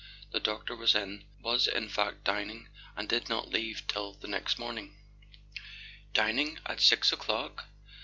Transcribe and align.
—the 0.31 0.39
doctor 0.39 0.75
was 0.75 0.95
in, 0.95 1.25
was 1.43 1.67
in 1.67 1.87
fact 1.87 2.23
dining, 2.23 2.67
and 2.97 3.07
did 3.07 3.29
not 3.29 3.49
leave 3.51 3.85
till 3.87 4.13
the 4.13 4.27
next 4.27 4.57
morning. 4.57 4.95
"Dining—at 6.15 6.81
six 6.81 7.11
o'clock?" 7.13 7.67